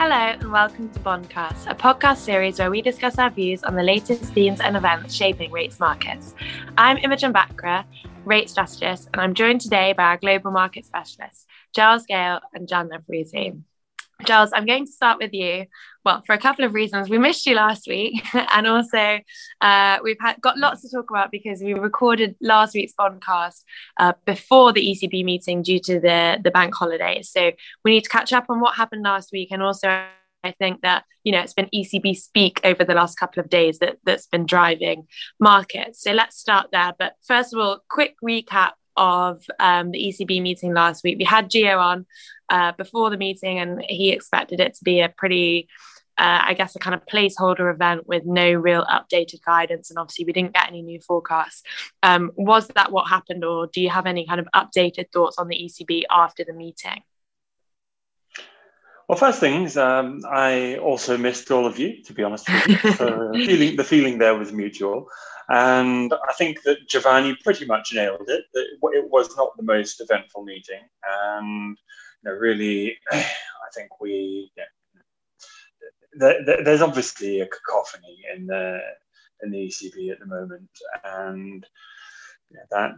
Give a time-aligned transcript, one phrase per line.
[0.00, 3.82] Hello, and welcome to Bondcast, a podcast series where we discuss our views on the
[3.82, 6.36] latest themes and events shaping rates markets.
[6.78, 7.84] I'm Imogen Bachra,
[8.24, 12.90] rate strategist, and I'm joined today by our global market specialists, Giles Gale and Jan
[12.90, 13.60] Nevruzi.
[14.24, 15.66] Giles, I'm going to start with you.
[16.08, 17.10] Well, for a couple of reasons.
[17.10, 19.18] We missed you last week, and also
[19.60, 23.62] uh, we've had, got lots to talk about because we recorded last week's podcast
[23.98, 27.28] uh, before the ECB meeting due to the, the bank holidays.
[27.28, 27.52] So
[27.84, 29.88] we need to catch up on what happened last week, and also
[30.42, 33.80] I think that you know it's been ECB speak over the last couple of days
[33.80, 36.02] that that's been driving markets.
[36.02, 36.94] So let's start there.
[36.98, 41.18] But first of all, quick recap of um, the ECB meeting last week.
[41.18, 42.06] We had Gio on
[42.50, 45.68] uh, before the meeting, and he expected it to be a pretty,
[46.18, 49.90] uh, I guess, a kind of placeholder event with no real updated guidance.
[49.90, 51.62] And obviously, we didn't get any new forecasts.
[52.02, 55.48] Um, was that what happened, or do you have any kind of updated thoughts on
[55.48, 57.02] the ECB after the meeting?
[59.08, 62.92] Well, first things, um, I also missed all of you, to be honest with you.
[62.92, 65.08] So the feeling, the feeling there was mutual.
[65.48, 68.44] And I think that Giovanni pretty much nailed it.
[68.52, 70.82] That it was not the most eventful meeting.
[71.08, 71.78] And
[72.22, 73.24] you know, really, I
[73.74, 74.52] think we,
[76.18, 78.80] there's obviously a cacophony in the,
[79.42, 80.70] in the ECB at the moment.
[81.04, 81.66] And
[82.70, 82.92] that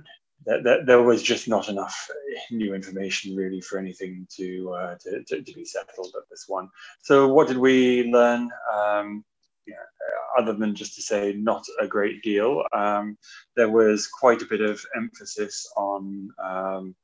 [0.46, 2.08] that, there was just not enough
[2.50, 6.68] new information really for anything to, uh, to, to, to, be settled at this one.
[7.02, 8.50] So what did we learn?
[8.72, 9.24] Um,
[9.66, 9.74] yeah,
[10.38, 13.18] other than just to say not a great deal, um,
[13.56, 16.94] there was quite a bit of emphasis on um,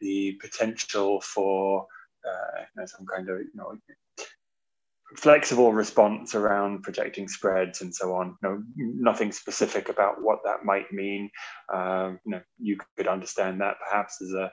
[0.00, 1.86] the potential for
[2.24, 3.76] uh, you know, some kind of you know
[5.16, 8.36] flexible response around protecting spreads and so on.
[8.42, 11.30] No, nothing specific about what that might mean.
[11.72, 14.50] Um, you know, you could understand that perhaps as a,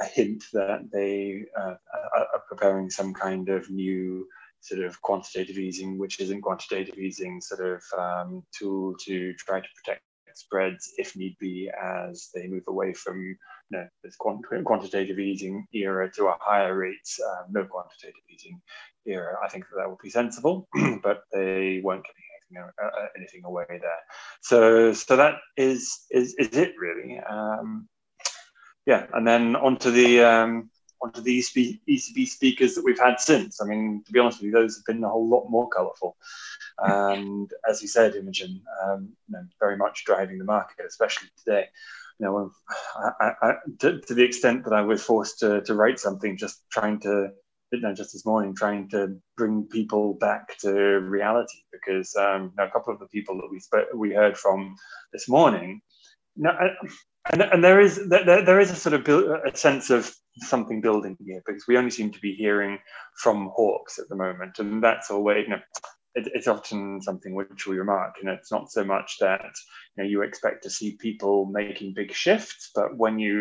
[0.00, 1.74] a hint that they uh,
[2.16, 4.26] are preparing some kind of new
[4.60, 9.68] sort of quantitative easing, which isn't quantitative easing, sort of um, tool to try to
[9.76, 10.02] protect
[10.38, 13.36] spreads if need be as they move away from
[13.70, 18.60] you know, this quant- quantitative easing era to a higher rates, um, no quantitative easing
[19.06, 19.36] era.
[19.44, 20.68] I think that, that would be sensible,
[21.02, 22.24] but they weren't giving
[22.56, 24.02] anything, uh, uh, anything away there.
[24.42, 27.18] So, so that is is, is it really.
[27.20, 27.88] Um,
[28.86, 30.70] yeah, and then onto the um,
[31.00, 33.60] onto the ECB speakers that we've had since.
[33.60, 36.16] I mean, to be honest with you, those have been a whole lot more colourful.
[36.80, 41.66] And as you said, Imogen, um, you know, very much driving the market, especially today.
[42.20, 42.52] You know,
[43.20, 46.62] I, I, to, to, the extent that I was forced to, to write something, just
[46.70, 47.30] trying to,
[47.72, 52.52] you know, just this morning, trying to bring people back to reality, because um, you
[52.56, 54.76] know, a couple of the people that we sp- we heard from
[55.12, 55.80] this morning,
[56.36, 56.56] you know,
[57.30, 61.16] and, and there is there, there is a sort of a sense of something building
[61.24, 62.78] here because we only seem to be hearing
[63.16, 65.60] from hawks at the moment, and that's always you know
[66.14, 68.14] it, it's often something which we remark.
[68.18, 69.52] You know, it's not so much that
[69.96, 73.38] you know you expect to see people making big shifts, but when you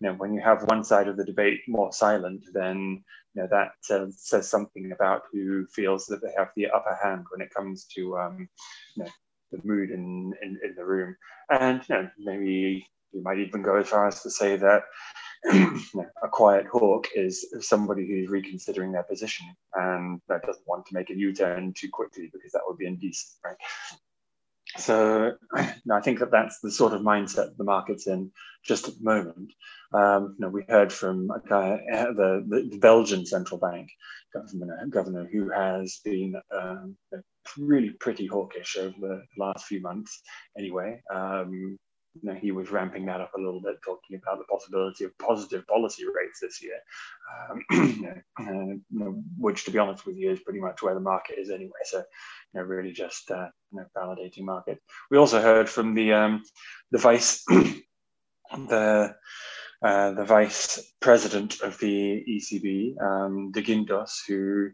[0.00, 3.04] you know when you have one side of the debate more silent, then
[3.34, 7.24] you know that uh, says something about who feels that they have the upper hand
[7.30, 8.48] when it comes to um,
[8.94, 9.10] you know
[9.52, 11.16] the mood in, in, in the room.
[11.50, 14.82] And you know, maybe you might even go as far as to say that
[15.52, 21.10] a quiet hawk is somebody who's reconsidering their position and that doesn't want to make
[21.10, 23.56] a U-turn too quickly because that would be indecent, right?
[24.76, 25.32] So
[25.86, 28.30] know, I think that that's the sort of mindset the market's in
[28.64, 29.52] just at the moment.
[29.92, 33.88] Um, you know, we heard from a guy, uh, the, the, Belgian central bank
[34.34, 36.96] governor, governor who has been um,
[37.56, 40.20] really pretty hawkish over the last few months
[40.58, 41.00] anyway.
[41.14, 41.78] Um,
[42.22, 45.16] you know, he was ramping that up a little bit, talking about the possibility of
[45.18, 46.78] positive policy rates this year,
[47.50, 50.82] um, you, know, uh, you know, which, to be honest with you, is pretty much
[50.82, 51.72] where the market is anyway.
[51.84, 54.78] So, you know, really just uh, you know, validating market.
[55.10, 56.42] We also heard from the um,
[56.90, 57.44] the vice
[58.52, 59.14] the
[59.82, 64.70] uh, the vice president of the ECB, um, De Guindos, who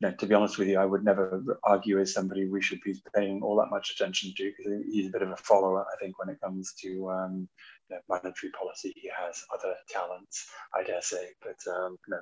[0.00, 2.80] you know, to be honest with you, I would never argue as somebody we should
[2.82, 5.96] be paying all that much attention to because he's a bit of a follower, I
[5.98, 7.48] think, when it comes to um,
[7.88, 8.92] you know, monetary policy.
[8.94, 12.20] He has other talents, I dare say, but um, you know,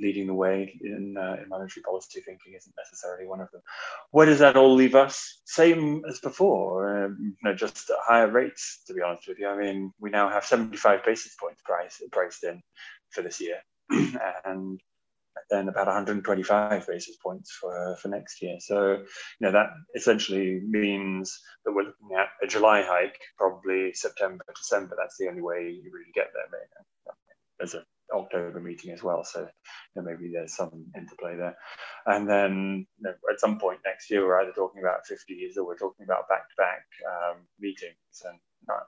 [0.00, 3.62] leading the way in, uh, in monetary policy thinking isn't necessarily one of them.
[4.10, 5.40] Where does that all leave us?
[5.44, 9.46] Same as before, um, you know, just at higher rates, to be honest with you.
[9.48, 12.60] I mean, we now have 75 basis points price, priced in
[13.10, 13.58] for this year.
[14.44, 14.80] and
[15.50, 18.56] then about 125 basis points for, for next year.
[18.60, 19.04] So, you
[19.40, 24.96] know, that essentially means that we're looking at a July hike, probably September, December.
[24.98, 26.60] That's the only way you really get there.
[27.58, 29.24] There's a, October meeting as well.
[29.24, 29.48] So you
[29.96, 31.56] know, maybe there's some interplay there.
[32.06, 35.64] And then you know, at some point next year, we're either talking about 50s or
[35.64, 38.22] we're talking about back-to-back um, meetings.
[38.24, 38.38] And
[38.70, 38.80] uh,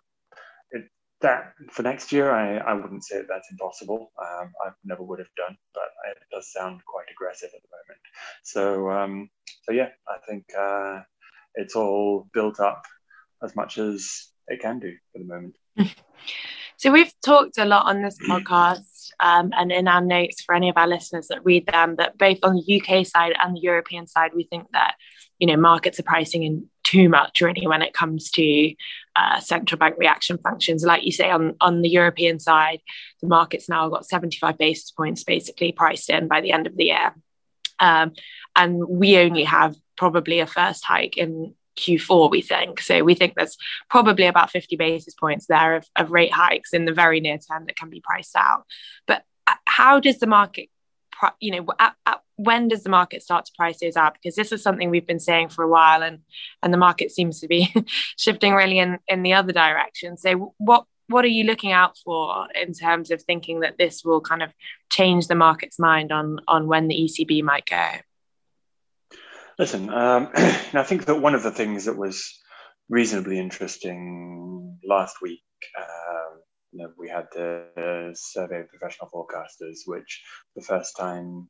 [1.25, 4.12] that for next year, I, I wouldn't say that that's impossible.
[4.19, 8.00] Um, I never would have done, but it does sound quite aggressive at the moment.
[8.44, 9.31] So, um,
[9.65, 11.00] so yeah, I think uh,
[11.55, 12.85] it's all built up
[13.43, 15.56] as much as it can do for the moment.
[16.76, 20.69] So we've talked a lot on this podcast um, and in our notes for any
[20.69, 24.06] of our listeners that read them that both on the UK side and the European
[24.06, 24.97] side, we think that
[25.38, 28.75] you know markets are pricing in too much really when it comes to
[29.16, 30.84] uh, central bank reaction functions.
[30.84, 32.81] Like you say on on the European side,
[33.20, 36.84] the market's now got 75 basis points basically priced in by the end of the
[36.84, 37.14] year,
[37.81, 38.12] um,
[38.56, 42.81] and we only have probably a first hike in Q4, we think.
[42.81, 43.56] So we think there's
[43.90, 47.66] probably about 50 basis points there of, of rate hikes in the very near term
[47.66, 48.64] that can be priced out.
[49.06, 50.69] But uh, how does the market,
[51.40, 54.14] you know, at, at, when does the market start to price those out?
[54.14, 56.20] Because this is something we've been saying for a while, and
[56.62, 57.72] and the market seems to be
[58.19, 60.16] shifting really in in the other direction.
[60.16, 64.20] So what what are you looking out for in terms of thinking that this will
[64.20, 64.52] kind of
[64.90, 67.88] change the market's mind on on when the ECB might go?
[69.58, 72.40] Listen, um, I think that one of the things that was
[72.88, 75.42] reasonably interesting last week,
[75.78, 76.40] um,
[76.72, 80.22] you know, we had the survey of professional forecasters, which
[80.56, 81.48] the first time,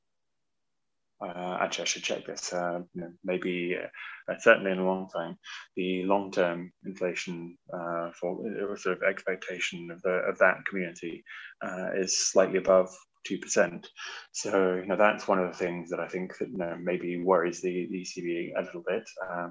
[1.22, 5.08] uh, actually, I should check this, uh, you know, maybe uh, certainly in a long
[5.08, 5.38] time,
[5.76, 11.25] the long term inflation uh, for sort of expectation of, the, of that community
[11.64, 12.88] uh, is slightly above
[13.31, 13.84] 2%.
[14.32, 17.22] So, you know, that's one of the things that I think that, you know, maybe
[17.22, 19.05] worries the, the ECB a little bit.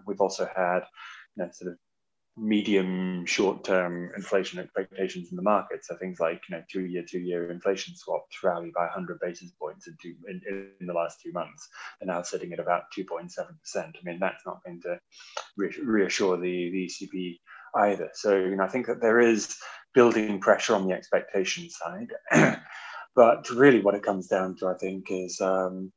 [0.05, 0.81] We've also had,
[1.35, 1.77] you know, sort of
[2.35, 5.85] medium short-term inflation expectations in the market.
[5.85, 9.95] So things like, you know, two-year, two-year inflation swaps rally by 100 basis points in,
[10.01, 10.41] two, in,
[10.79, 11.69] in the last two months.
[11.99, 13.35] They're now sitting at about 2.7%.
[13.75, 14.99] I mean, that's not going to
[15.57, 17.39] reassure the, the ECB
[17.75, 18.09] either.
[18.13, 19.57] So, you know, I think that there is
[19.93, 22.13] building pressure on the expectation side.
[23.15, 25.91] But really, what it comes down to, I think, is um,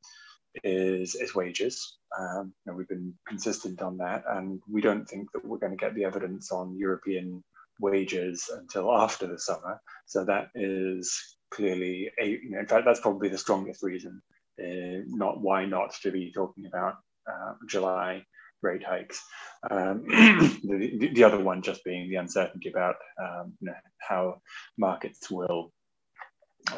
[0.64, 1.96] is, is wages.
[2.18, 5.76] Um, you know, we've been consistent on that, and we don't think that we're going
[5.76, 7.42] to get the evidence on European
[7.80, 9.80] wages until after the summer.
[10.06, 12.26] So that is clearly a.
[12.26, 14.22] You know, in fact, that's probably the strongest reason.
[14.58, 16.94] Uh, not why not to be talking about
[17.30, 18.24] uh, July
[18.62, 19.22] rate hikes.
[19.70, 24.40] Um, the, the, other one just being the uncertainty about um, you know, how
[24.78, 25.72] markets will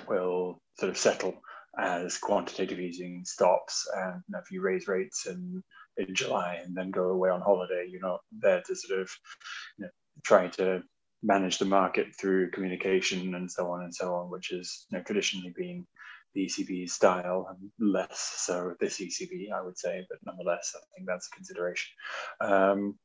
[0.08, 1.40] will sort of settle
[1.78, 3.86] as quantitative easing stops.
[3.96, 5.62] And you know, if you raise rates in,
[5.96, 9.10] in July and then go away on holiday, you're not there to sort of
[9.78, 9.90] you know,
[10.24, 10.82] try to
[11.22, 15.04] manage the market through communication and so on and so on, which has you know,
[15.04, 15.86] traditionally been
[16.34, 21.08] the ECB's style, and less so this ECB, I would say, but nonetheless, I think
[21.08, 21.90] that's a consideration.
[22.40, 22.98] Um,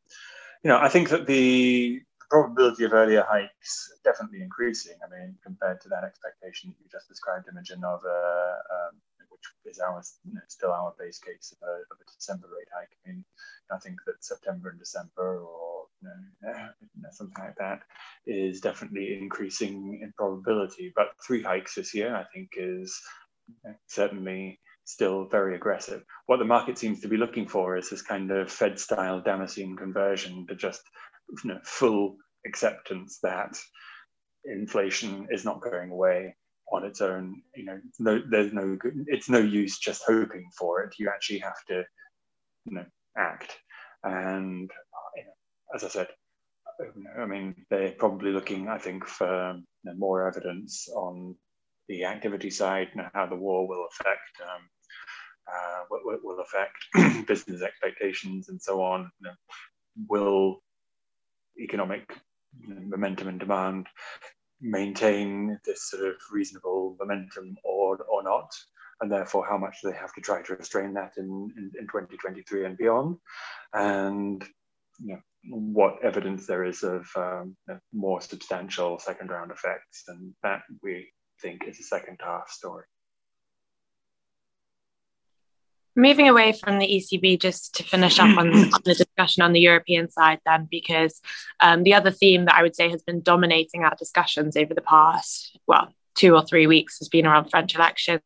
[0.64, 2.02] you know, I think that the
[2.34, 4.98] probability of earlier hikes definitely increasing.
[5.06, 8.96] I mean, compared to that expectation that you just described, Imogen, of a, um,
[9.30, 12.74] which is our you know, still our base case of a, of a, December rate
[12.76, 12.90] hike.
[13.06, 13.26] I mean,
[13.72, 16.10] I think that September and December, or know,
[16.42, 17.82] you know, something like that,
[18.26, 20.92] is definitely increasing in probability.
[20.96, 23.00] But three hikes this year, I think, is
[23.86, 26.04] certainly still very aggressive.
[26.26, 30.48] What the market seems to be looking for is this kind of Fed-style Damascene conversion
[30.48, 30.82] to just
[31.44, 33.58] you know, full acceptance that
[34.46, 36.36] inflation is not going away
[36.72, 37.42] on its own.
[37.56, 40.96] You know, no, there's no good, it's no use just hoping for it.
[40.98, 41.84] You actually have to,
[42.66, 42.86] you know,
[43.18, 43.58] act.
[44.04, 44.70] And
[45.16, 45.32] you know,
[45.76, 46.08] as I said,
[47.20, 51.36] I mean, they're probably looking, I think, for you know, more evidence on
[51.88, 54.70] the activity side, know, how the war will affect um,
[55.48, 59.12] uh, will, will affect business expectations and so on.
[59.20, 59.34] You know,
[60.08, 60.64] will
[61.60, 62.12] economic
[62.68, 63.88] momentum and demand
[64.62, 68.50] maintain this sort of reasonable momentum or, or not,
[69.02, 72.66] and therefore how much they have to try to restrain that in, in, in 2023
[72.66, 73.18] and beyond,
[73.74, 74.44] and
[75.00, 75.20] you know,
[75.50, 77.56] what evidence there is of um,
[77.92, 81.10] more substantial second round effects, and that we
[81.42, 82.86] think is a second half story.
[85.96, 89.60] Moving away from the ECB, just to finish up on, on the discussion on the
[89.60, 91.22] European side, then, because
[91.60, 94.82] um, the other theme that I would say has been dominating our discussions over the
[94.82, 98.22] past, well, two or three weeks has been around French elections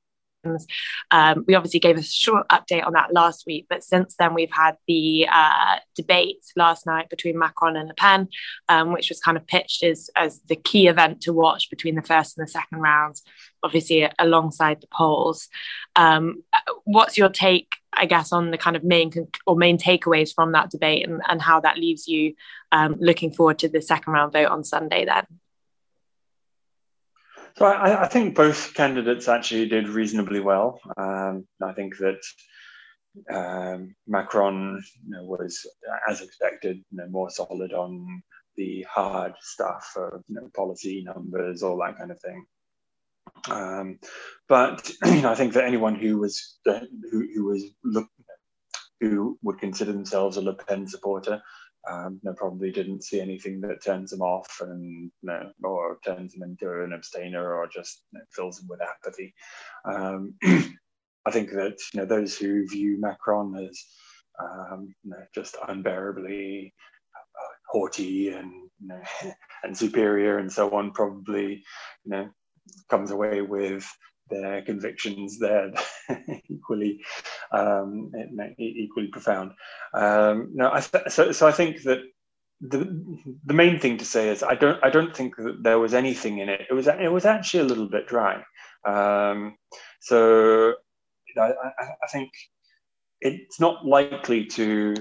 [1.11, 4.51] Um, we obviously gave a short update on that last week, but since then we've
[4.51, 8.27] had the uh, debate last night between Macron and Le Pen,
[8.69, 12.01] um, which was kind of pitched as, as the key event to watch between the
[12.01, 13.23] first and the second rounds,
[13.63, 15.47] obviously alongside the polls.
[15.95, 16.43] Um,
[16.83, 19.11] what's your take, I guess, on the kind of main
[19.45, 22.35] or main takeaways from that debate and, and how that leaves you
[22.71, 25.25] um, looking forward to the second round vote on Sunday then?
[27.57, 30.79] So I, I, think both candidates actually did reasonably well.
[30.95, 32.21] Um, I think that
[33.33, 35.65] um, Macron you know, was,
[36.07, 38.21] as expected, you know, more solid on
[38.57, 42.45] the hard stuff of you know, policy numbers, all that kind of thing.
[43.49, 43.99] Um,
[44.47, 48.07] but you know, I think that anyone who was who, who was look,
[49.01, 51.41] who would consider themselves a Le Pen supporter
[51.89, 56.33] um, know, probably didn't see anything that turns them off and you know, or turns
[56.33, 59.33] them into an abstainer or just you know, fills them with apathy.
[59.85, 60.33] Um,
[61.25, 63.83] I think that you know those who view Macron as
[64.39, 66.73] um, you know, just unbearably
[67.15, 68.51] uh, haughty and
[68.81, 69.01] you know,
[69.63, 71.63] and superior and so on probably
[72.03, 72.29] you know
[72.89, 73.87] comes away with
[74.29, 75.71] their convictions there
[76.49, 77.01] equally
[77.51, 78.11] um,
[78.57, 79.51] equally profound.
[79.93, 81.99] Um, no, I th- so so I think that
[82.61, 83.05] the
[83.45, 86.39] the main thing to say is I don't I don't think that there was anything
[86.39, 86.67] in it.
[86.69, 88.43] It was it was actually a little bit dry.
[88.85, 89.57] Um,
[90.01, 90.73] so
[91.37, 91.51] I,
[92.03, 92.31] I think
[93.21, 94.95] it's not likely to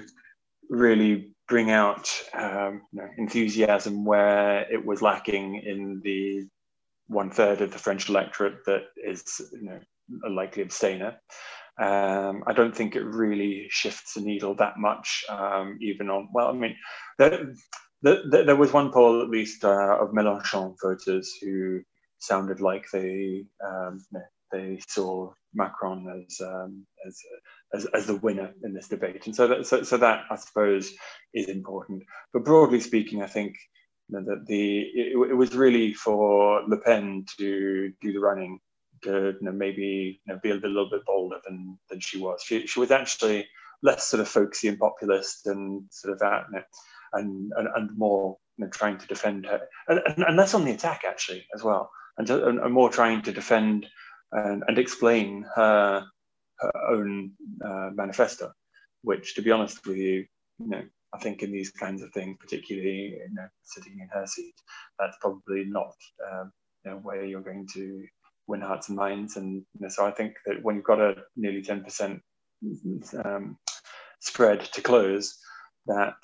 [0.68, 6.46] really bring out um, you know, enthusiasm where it was lacking in the
[7.08, 9.22] one third of the French electorate that is
[9.52, 9.80] you know,
[10.26, 11.16] a likely abstainer.
[11.78, 16.48] Um, I don't think it really shifts the needle that much, um, even on, well,
[16.48, 16.74] I mean,
[17.18, 17.52] there,
[18.02, 21.80] there, there was one poll at least uh, of Mélenchon voters who
[22.18, 24.00] sounded like they um,
[24.52, 27.18] they saw Macron as, um, as,
[27.74, 30.92] as, as the winner in this debate, and so that so, so that I suppose
[31.34, 32.04] is important.
[32.32, 33.56] But broadly speaking, I think
[34.08, 38.60] you know, that the it, it, was really for Le Pen to do the running,
[39.02, 42.42] to you know, maybe you know, be a little bit bolder than than she was.
[42.42, 43.46] She she was actually
[43.82, 46.64] less sort of folksy and populist and sort of that, you know,
[47.14, 50.64] and, and and more you know, trying to defend her, and, and, and less on
[50.64, 53.86] the attack actually as well, and, to, and, and more trying to defend
[54.32, 56.06] and, and explain her
[56.58, 57.32] her own
[57.64, 58.50] uh, manifesto,
[59.02, 60.24] which, to be honest with you,
[60.58, 60.82] you know,
[61.16, 64.54] I think in these kinds of things, particularly you know, sitting in her seat,
[64.98, 65.94] that's probably not
[66.30, 66.52] um,
[66.84, 68.04] you know, where you're going to
[68.46, 69.36] win hearts and minds.
[69.36, 72.20] And you know, so I think that when you've got a nearly 10%
[73.24, 73.58] um,
[74.20, 75.38] spread to close,
[75.86, 76.16] that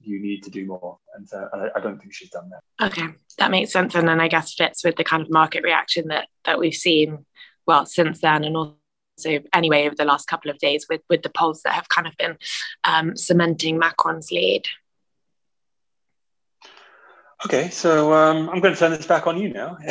[0.00, 0.98] you need to do more.
[1.14, 2.86] And so I, I, don't think she's done that.
[2.86, 3.94] Okay, that makes sense.
[3.94, 7.24] And then I guess fits with the kind of market reaction that that we've seen,
[7.66, 8.76] well, since then, and also
[9.16, 12.06] so anyway over the last couple of days with with the polls that have kind
[12.06, 12.36] of been
[12.84, 14.64] um, cementing Macron's lead.
[17.44, 19.76] Okay, so um, I'm going to turn this back on you now.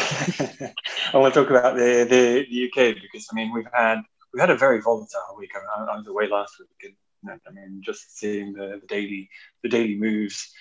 [1.13, 4.01] I want to talk about the, the, the UK because I mean we've had
[4.33, 5.51] we had a very volatile week.
[5.55, 9.29] I, I was away last week, and I mean just seeing the, the daily
[9.63, 10.51] the daily moves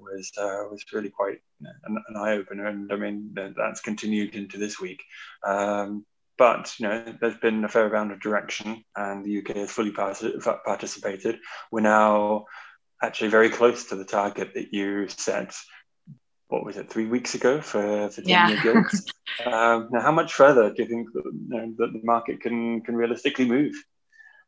[0.00, 4.58] was uh, was really quite an, an, eye opener, and I mean that's continued into
[4.58, 5.02] this week.
[5.44, 6.04] Um,
[6.38, 9.92] but you know, there's been a fair amount of direction, and the UK has fully
[9.92, 11.38] participated.
[11.70, 12.46] We're now
[13.02, 15.54] actually very close to the target that you set.
[16.48, 16.90] What was it?
[16.90, 18.62] Three weeks ago for for ten-year yeah.
[18.62, 19.06] gilts.
[19.46, 22.82] um, now, how much further do you think that, you know, that the market can
[22.82, 23.74] can realistically move?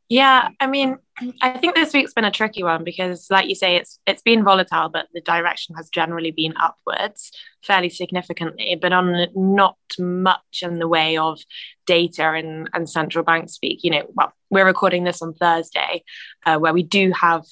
[0.08, 0.98] Yeah, I mean,
[1.40, 4.44] I think this week's been a tricky one because, like you say, it's it's been
[4.44, 7.30] volatile, but the direction has generally been upwards
[7.62, 11.40] fairly significantly, but on not much in the way of
[11.86, 13.82] data and, and central bank speak.
[13.82, 16.04] You know, well, we're recording this on Thursday,
[16.44, 17.44] uh, where we do have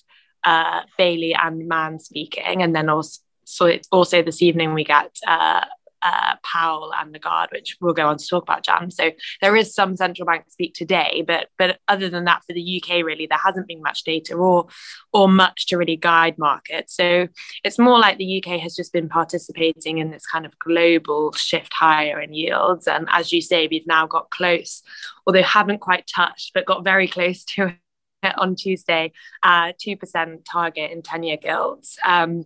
[0.44, 5.64] uh, Bailey and Mann speaking, and then also so also this evening we get uh,
[6.02, 8.90] uh, Powell and Lagarde, which we'll go on to talk about, Jan.
[8.90, 12.82] So there is some central bank speak today, but but other than that, for the
[12.82, 14.68] UK, really, there hasn't been much data or
[15.12, 16.96] or much to really guide markets.
[16.96, 17.28] So
[17.64, 21.72] it's more like the UK has just been participating in this kind of global shift
[21.72, 22.86] higher in yields.
[22.86, 24.82] And as you say, we've now got close,
[25.26, 27.74] although haven't quite touched, but got very close to
[28.22, 31.98] it on Tuesday, uh, 2% target in 10 year gilts.
[32.04, 32.44] Um,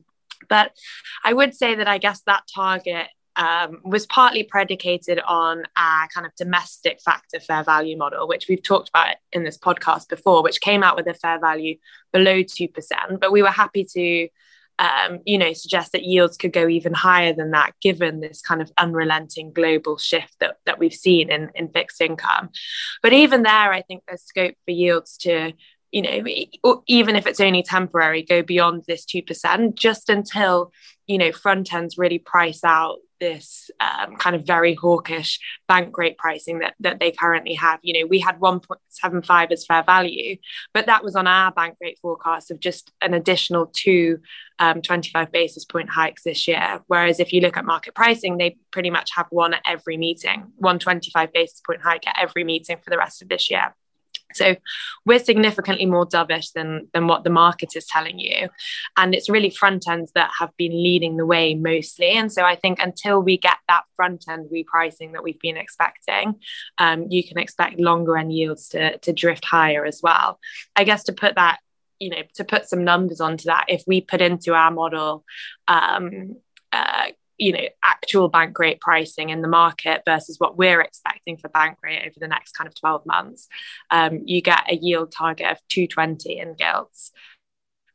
[0.48, 0.72] but
[1.24, 6.26] I would say that I guess that target um, was partly predicated on a kind
[6.26, 10.60] of domestic factor fair value model, which we've talked about in this podcast before, which
[10.60, 11.76] came out with a fair value
[12.12, 12.70] below 2%.
[13.20, 14.28] But we were happy to
[14.78, 18.60] um, you know, suggest that yields could go even higher than that, given this kind
[18.60, 22.50] of unrelenting global shift that, that we've seen in, in fixed income.
[23.02, 25.52] But even there, I think there's scope for yields to
[25.92, 30.72] you know, even if it's only temporary, go beyond this 2% just until,
[31.06, 36.18] you know, front ends really price out this um, kind of very hawkish bank rate
[36.18, 37.80] pricing that, that they currently have.
[37.82, 40.36] You know, we had 1.75 as fair value,
[40.74, 44.18] but that was on our bank rate forecast of just an additional two
[44.58, 46.80] um, 25 basis point hikes this year.
[46.86, 50.52] Whereas if you look at market pricing, they pretty much have one at every meeting,
[50.56, 53.74] 125 basis point hike at every meeting for the rest of this year.
[54.34, 54.56] So
[55.04, 58.48] we're significantly more dovish than, than what the market is telling you.
[58.96, 62.12] And it's really front ends that have been leading the way mostly.
[62.12, 66.36] And so I think until we get that front end repricing that we've been expecting,
[66.78, 70.38] um, you can expect longer end yields to, to drift higher as well.
[70.74, 71.58] I guess to put that
[71.98, 75.24] you know to put some numbers onto that if we put into our model
[75.66, 76.36] um,
[76.72, 77.06] uh,
[77.38, 81.76] you know actual bank rate pricing in the market versus what we're expecting for bank
[81.82, 83.48] rate over the next kind of 12 months
[83.90, 87.12] um, you get a yield target of 220 in gilts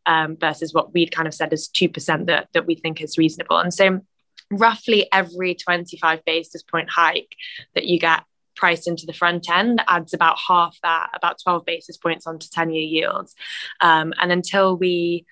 [0.06, 3.58] um, versus what we'd kind of said is 2% that, that we think is reasonable.
[3.58, 4.02] And so
[4.52, 7.36] roughly every 25 basis point hike
[7.76, 8.24] that you get
[8.56, 12.72] priced into the front end adds about half that about 12 basis points onto 10
[12.72, 13.36] year yields.
[13.80, 15.26] Um, and until we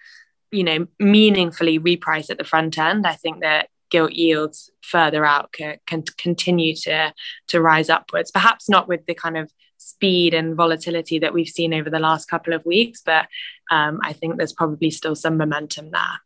[0.52, 5.52] you know meaningfully reprice at the front end i think that gilt yields further out
[5.52, 7.14] can, can continue to
[7.48, 11.74] to rise upwards perhaps not with the kind of speed and volatility that we've seen
[11.74, 13.28] over the last couple of weeks but
[13.72, 16.20] um, i think there's probably still some momentum there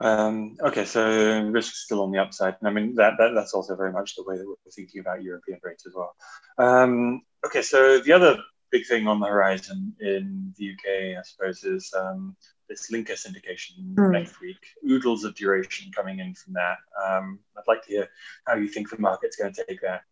[0.00, 3.54] um, okay, so risk is still on the upside, and I mean that, that that's
[3.54, 6.14] also very much the way that we're thinking about European rates as well.
[6.58, 8.36] Um, okay, so the other
[8.70, 12.36] big thing on the horizon in the UK, I suppose, is um,
[12.68, 14.10] this linker syndication mm.
[14.12, 14.58] next week.
[14.88, 16.78] Oodles of duration coming in from that.
[17.04, 18.08] Um, I'd like to hear
[18.46, 20.02] how you think the market's going to take that.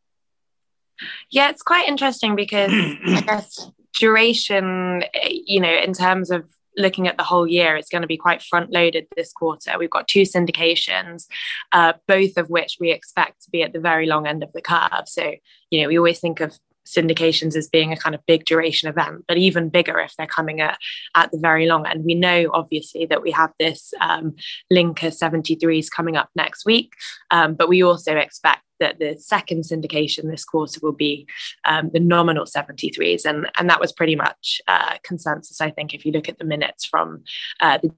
[1.31, 6.45] Yeah, it's quite interesting because I guess duration, you know, in terms of
[6.77, 9.73] looking at the whole year, it's going to be quite front loaded this quarter.
[9.79, 11.27] We've got two syndications,
[11.73, 14.63] uh, both of which we expect to be at the very long end of the
[14.63, 15.07] curve.
[15.07, 15.35] So,
[15.71, 19.25] you know, we always think of syndications as being a kind of big duration event,
[19.29, 20.79] but even bigger if they're coming at,
[21.15, 22.05] at the very long end.
[22.05, 24.35] We know, obviously, that we have this um,
[24.73, 26.93] Linker 73s coming up next week,
[27.31, 31.27] um, but we also expect that the second syndication this quarter will be
[31.65, 33.25] um, the nominal 73s.
[33.25, 36.45] And, and that was pretty much uh, consensus, I think, if you look at the
[36.45, 37.23] minutes from
[37.61, 37.95] uh, the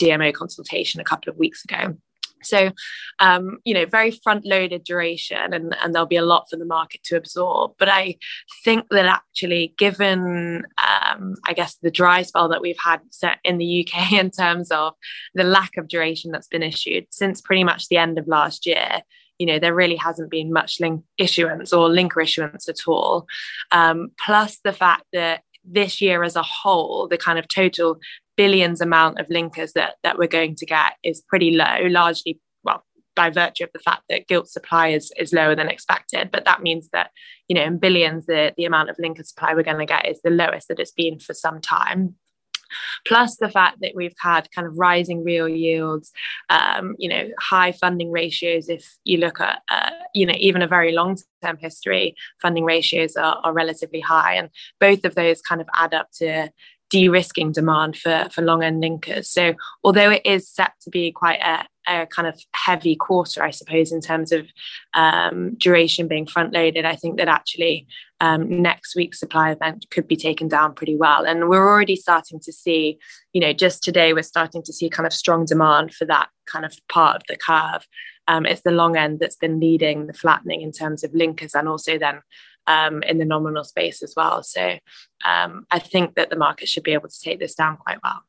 [0.00, 1.96] DMO consultation a couple of weeks ago.
[2.42, 2.70] So,
[3.18, 6.64] um, you know, very front loaded duration, and, and there'll be a lot for the
[6.64, 7.72] market to absorb.
[7.78, 8.16] But I
[8.64, 13.58] think that actually, given, um, I guess, the dry spell that we've had set in
[13.58, 14.94] the UK in terms of
[15.34, 19.02] the lack of duration that's been issued since pretty much the end of last year,
[19.38, 23.26] you know, there really hasn't been much link issuance or linker issuance at all.
[23.70, 27.98] Um, plus the fact that this year as a whole, the kind of total
[28.36, 32.84] billions amount of linkers that that we're going to get is pretty low, largely well
[33.14, 36.30] by virtue of the fact that gilt supply is, is lower than expected.
[36.30, 37.10] But that means that,
[37.48, 40.20] you know, in billions, the, the amount of linker supply we're going to get is
[40.22, 42.14] the lowest that it's been for some time
[43.06, 46.12] plus the fact that we've had kind of rising real yields,
[46.50, 48.68] um, you know, high funding ratios.
[48.68, 53.16] If you look at, uh, you know, even a very long term history, funding ratios
[53.16, 54.34] are, are relatively high.
[54.34, 54.50] And
[54.80, 56.50] both of those kind of add up to
[56.90, 59.26] de-risking demand for, for long end linkers.
[59.26, 59.54] So
[59.84, 63.92] although it is set to be quite a, a kind of heavy quarter, I suppose,
[63.92, 64.46] in terms of
[64.94, 67.86] um, duration being front loaded, I think that actually
[68.20, 71.24] um, next week's supply event could be taken down pretty well.
[71.24, 72.98] And we're already starting to see,
[73.32, 76.64] you know, just today we're starting to see kind of strong demand for that kind
[76.64, 77.86] of part of the curve.
[78.26, 81.68] Um, it's the long end that's been leading the flattening in terms of linkers and
[81.68, 82.20] also then
[82.66, 84.42] um, in the nominal space as well.
[84.42, 84.78] So
[85.24, 88.22] um, I think that the market should be able to take this down quite well.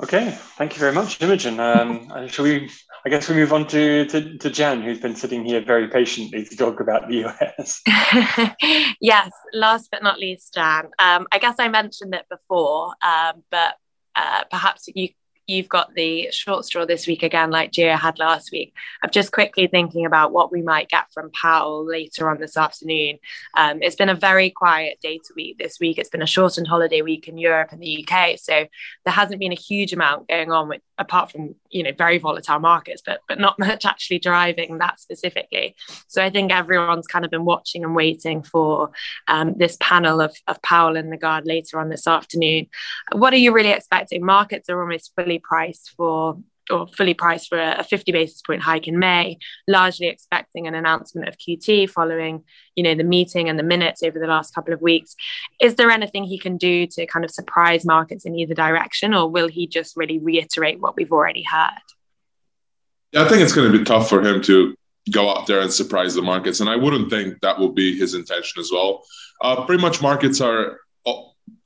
[0.00, 1.58] Okay, thank you very much, Imogen.
[1.58, 2.70] Um, shall we?
[3.04, 6.44] I guess we move on to, to, to Jan, who's been sitting here very patiently
[6.44, 7.80] to talk about the US.
[9.00, 10.86] yes, last but not least, Jan.
[10.98, 13.76] Um, I guess I mentioned it before, um, but
[14.14, 15.08] uh, perhaps you
[15.48, 18.74] you've got the short straw this week again, like Gio had last week.
[19.02, 23.18] I'm just quickly thinking about what we might get from Powell later on this afternoon.
[23.54, 25.98] Um, it's been a very quiet data week this week.
[25.98, 28.66] It's been a shortened holiday week in Europe and the UK, so
[29.04, 32.58] there hasn't been a huge amount going on with, apart from you know very volatile
[32.60, 35.74] markets, but but not much actually driving that specifically.
[36.08, 38.90] So I think everyone's kind of been watching and waiting for
[39.28, 42.66] um, this panel of, of Powell and Lagarde later on this afternoon.
[43.12, 44.22] What are you really expecting?
[44.22, 46.38] Markets are almost fully priced for
[46.70, 51.28] or fully priced for a 50 basis point hike in May, largely expecting an announcement
[51.28, 54.82] of QT following, you know, the meeting and the minutes over the last couple of
[54.82, 55.16] weeks.
[55.60, 59.30] Is there anything he can do to kind of surprise markets in either direction, or
[59.30, 61.70] will he just really reiterate what we've already heard?
[63.12, 64.74] Yeah, I think it's going to be tough for him to
[65.10, 68.14] go out there and surprise the markets, and I wouldn't think that will be his
[68.14, 69.02] intention as well.
[69.42, 70.78] Uh, pretty much, markets are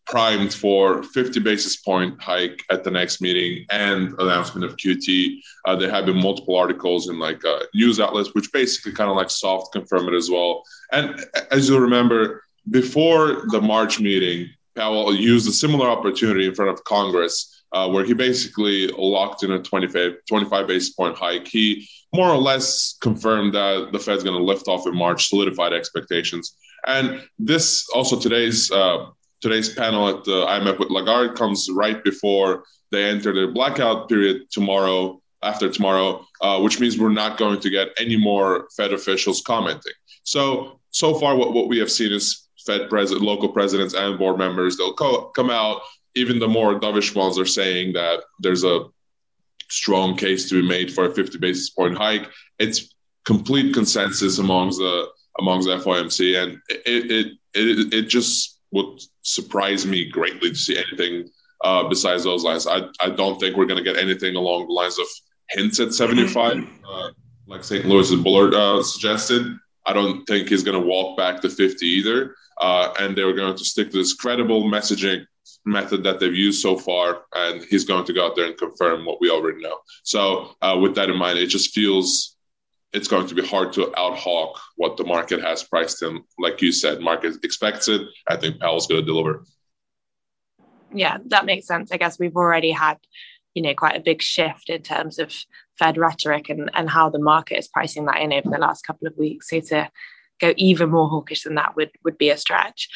[0.06, 5.38] primed for 50 basis point hike at the next meeting and announcement of QT.
[5.64, 9.16] Uh, there have been multiple articles in like uh, news outlets, which basically kind of
[9.16, 10.64] like soft confirm it as well.
[10.92, 16.70] And as you'll remember, before the March meeting, Powell used a similar opportunity in front
[16.70, 17.48] of Congress.
[17.74, 21.48] Uh, where he basically locked in a 25, 25 basis point hike.
[21.48, 25.72] He more or less confirmed that the Fed's going to lift off in March, solidified
[25.72, 26.54] expectations.
[26.86, 29.06] And this also today's uh,
[29.42, 34.50] today's panel at the IMF with Lagarde comes right before they enter their blackout period
[34.50, 39.42] tomorrow, after tomorrow, uh, which means we're not going to get any more Fed officials
[39.42, 39.92] commenting.
[40.22, 44.38] So, so far, what, what we have seen is Fed president, local presidents, and board
[44.38, 45.80] members, they'll co- come out.
[46.14, 48.84] Even the more dovish ones are saying that there's a
[49.68, 52.28] strong case to be made for a 50 basis point hike.
[52.58, 55.06] It's complete consensus amongst the
[55.40, 60.76] amongst the FOMC, and it it it, it just would surprise me greatly to see
[60.76, 61.28] anything
[61.64, 62.66] uh, besides those lines.
[62.66, 65.06] I, I don't think we're going to get anything along the lines of
[65.50, 67.10] hints at 75, uh,
[67.46, 67.84] like St.
[67.84, 69.56] Louis and Bullard uh, suggested.
[69.86, 72.34] I don't think he's going to walk back to 50 either.
[72.60, 75.24] Uh, and they're going to stick to this credible messaging
[75.64, 77.22] method that they've used so far.
[77.34, 79.78] And he's going to go out there and confirm what we already know.
[80.04, 82.31] So, uh, with that in mind, it just feels
[82.92, 86.22] it's going to be hard to out hawk what the market has priced in.
[86.38, 88.02] Like you said, market expects it.
[88.28, 89.44] I think Powell's going to deliver.
[90.92, 91.90] Yeah, that makes sense.
[91.90, 92.98] I guess we've already had,
[93.54, 95.34] you know, quite a big shift in terms of
[95.78, 99.08] Fed rhetoric and, and how the market is pricing that in over the last couple
[99.08, 99.48] of weeks.
[99.48, 99.90] So to
[100.40, 102.88] go even more hawkish than that would would be a stretch.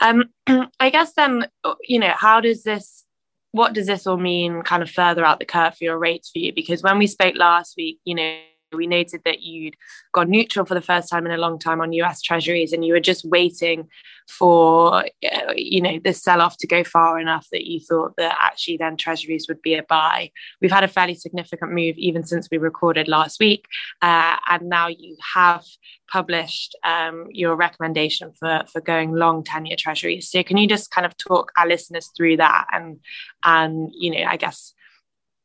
[0.00, 0.24] Um,
[0.80, 1.46] I guess then,
[1.84, 3.04] you know, how does this
[3.52, 6.40] what does this all mean kind of further out the curve for your rates for
[6.40, 6.52] you?
[6.52, 8.38] Because when we spoke last week, you know,
[8.72, 9.76] we noted that you'd
[10.12, 12.92] gone neutral for the first time in a long time on US treasuries and you
[12.92, 13.88] were just waiting
[14.28, 18.36] for uh, you know the sell off to go far enough that you thought that
[18.42, 20.30] actually then treasuries would be a buy.
[20.60, 23.66] We've had a fairly significant move even since we recorded last week
[24.02, 25.64] uh, and now you have
[26.10, 30.30] published um, your recommendation for for going long 10 year treasuries.
[30.30, 32.98] So can you just kind of talk our listeners through that and
[33.44, 34.74] and you know i guess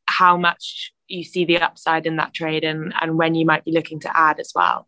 [0.06, 3.72] how much you see the upside in that trade and, and when you might be
[3.72, 4.88] looking to add as well.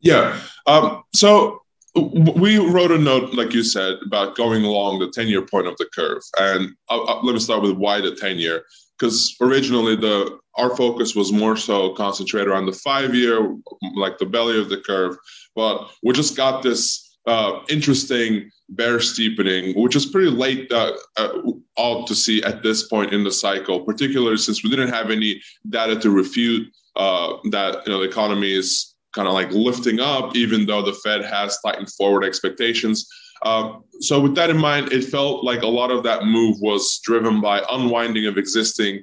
[0.00, 0.38] Yeah.
[0.66, 1.62] Um, so
[1.96, 5.76] we wrote a note, like you said, about going along the 10 year point of
[5.78, 6.22] the curve.
[6.38, 8.64] And I'll, I'll, let me start with why the 10 year.
[8.98, 13.54] Because originally the our focus was more so concentrated on the five year,
[13.94, 15.16] like the belly of the curve.
[15.54, 22.04] But we just got this uh, interesting bear steepening, which is pretty late uh, uh,
[22.06, 25.98] to see at this point in the cycle, particularly since we didn't have any data
[26.00, 30.66] to refute uh, that you know the economy is kind of like lifting up, even
[30.66, 33.08] though the Fed has tightened forward expectations.
[33.42, 36.98] Uh, so with that in mind, it felt like a lot of that move was
[37.04, 39.02] driven by unwinding of existing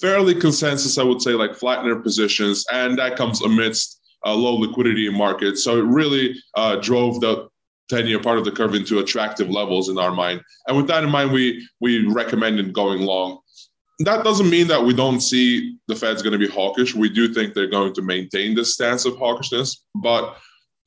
[0.00, 5.06] fairly consensus, I would say, like flattener positions, and that comes amidst uh, low liquidity
[5.06, 5.64] in markets.
[5.64, 7.48] So it really uh, drove the
[7.88, 10.40] 10 year part of the curve into attractive levels in our mind.
[10.66, 13.38] And with that in mind, we we recommended going long.
[14.00, 16.94] That doesn't mean that we don't see the Fed's going to be hawkish.
[16.94, 19.76] We do think they're going to maintain this stance of hawkishness.
[19.94, 20.36] But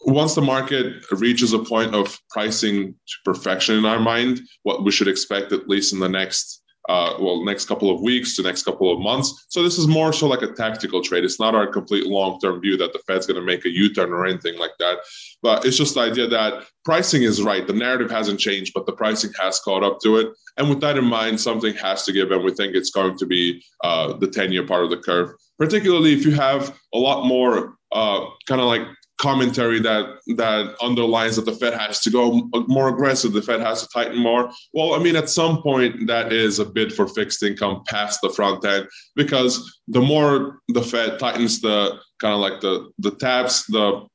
[0.06, 4.92] once the market reaches a point of pricing to perfection in our mind, what we
[4.92, 8.64] should expect, at least in the next uh, well, next couple of weeks to next
[8.64, 9.46] couple of months.
[9.50, 11.24] So this is more so like a tactical trade.
[11.24, 14.26] It's not our complete long-term view that the Fed's going to make a U-turn or
[14.26, 15.00] anything like that.
[15.42, 17.66] But it's just the idea that pricing is right.
[17.66, 20.30] The narrative hasn't changed, but the pricing has caught up to it.
[20.58, 23.26] And with that in mind, something has to give, and we think it's going to
[23.26, 25.32] be uh, the 10-year part of the curve.
[25.58, 28.82] Particularly if you have a lot more uh, kind of like
[29.18, 33.82] commentary that that underlines that the Fed has to go more aggressive, the Fed has
[33.82, 34.52] to tighten more.
[34.74, 38.30] Well, I mean, at some point, that is a bid for fixed income past the
[38.30, 43.66] front end because the more the Fed tightens the kind of like the the tabs,
[43.68, 44.06] the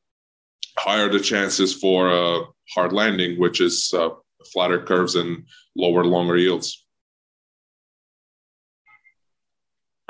[0.79, 2.43] higher the chances for a
[2.75, 4.11] hard landing, which is uh,
[4.53, 5.45] flatter curves and
[5.77, 6.87] lower, longer yields.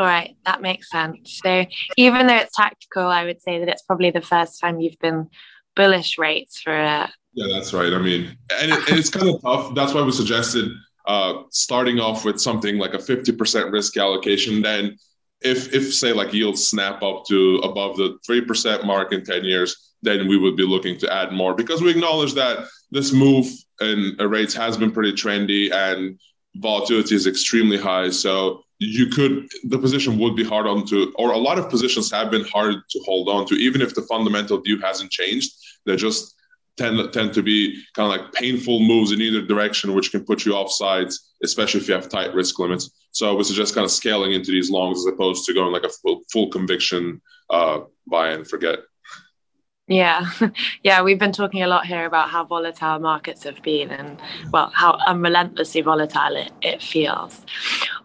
[0.01, 1.41] All right, that makes sense.
[1.45, 1.67] So
[1.99, 5.29] even though it's tactical, I would say that it's probably the first time you've been
[5.77, 7.13] bullish rates for a.
[7.35, 7.93] Yeah, that's right.
[7.93, 9.75] I mean, and, it, it's kind of tough.
[9.75, 10.73] That's why we suggested
[11.07, 14.63] uh, starting off with something like a 50% risk allocation.
[14.63, 14.97] Then,
[15.43, 19.45] if if say like yields snap up to above the three percent mark in 10
[19.45, 23.47] years, then we would be looking to add more because we acknowledge that this move
[23.83, 26.19] in rates has been pretty trendy and
[26.57, 28.09] volatility is extremely high.
[28.09, 32.11] So you could the position would be hard on to or a lot of positions
[32.11, 33.55] have been hard to hold on to.
[33.55, 35.53] Even if the fundamental view hasn't changed
[35.85, 36.35] they just
[36.77, 40.47] tend, tend to be kind of like painful moves in either direction which can put
[40.47, 42.91] you off sides especially if you have tight risk limits.
[43.13, 45.85] So i would suggest kind of scaling into these longs as opposed to going like
[45.85, 48.79] a full, full conviction uh, buy and forget
[49.91, 50.31] yeah,
[50.85, 54.23] yeah, we've been talking a lot here about how volatile markets have been and,
[54.53, 57.45] well, how unrelentlessly volatile it, it feels.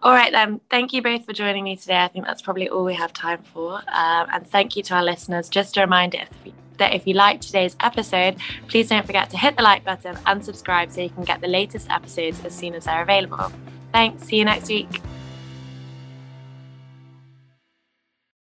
[0.02, 2.02] All right, then, thank you both for joining me today.
[2.02, 3.76] I think that's probably all we have time for.
[3.76, 5.48] Um, and thank you to our listeners.
[5.48, 9.56] Just a reminder if, that if you liked today's episode, please don't forget to hit
[9.56, 12.86] the like button and subscribe so you can get the latest episodes as soon as
[12.86, 13.52] they're available.
[13.92, 15.00] Thanks, see you next week.